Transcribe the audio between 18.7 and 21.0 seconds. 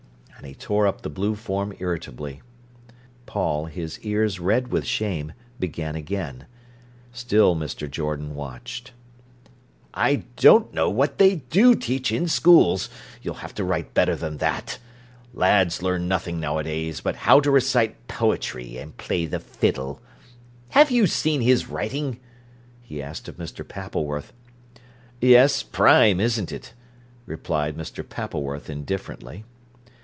and play the fiddle. Have